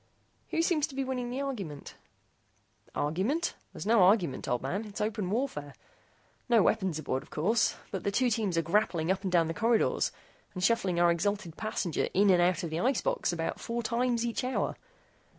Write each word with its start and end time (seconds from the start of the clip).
"Who 0.49 0.63
seems 0.63 0.87
to 0.87 0.95
be 0.95 1.03
winning 1.03 1.29
the 1.29 1.41
argument?" 1.41 1.93
"Argument? 2.95 3.53
There's 3.71 3.85
no 3.85 4.01
argument, 4.01 4.47
old 4.47 4.63
man 4.63 4.83
it's 4.85 4.99
open 4.99 5.29
warfare. 5.29 5.75
No 6.49 6.63
weapons 6.63 6.97
aboard, 6.97 7.21
of 7.21 7.29
course, 7.29 7.75
but 7.91 8.03
the 8.03 8.09
two 8.09 8.31
teams 8.31 8.57
are 8.57 8.63
grappling 8.63 9.11
up 9.11 9.21
and 9.21 9.31
down 9.31 9.45
the 9.47 9.53
corridors 9.53 10.11
and 10.55 10.63
shuttling 10.63 10.99
our 10.99 11.11
exhalted 11.11 11.55
passenger 11.55 12.09
in 12.15 12.31
and 12.31 12.41
out 12.41 12.63
of 12.63 12.71
the 12.71 12.79
ice 12.79 13.01
box 13.03 13.31
about 13.31 13.59
four 13.59 13.83
times 13.83 14.25
each 14.25 14.43
hour. 14.43 14.75